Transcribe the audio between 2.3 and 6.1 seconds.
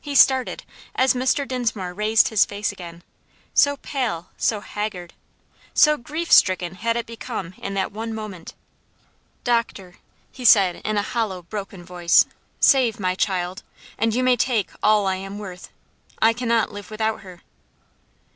face again, so pale, so haggard, so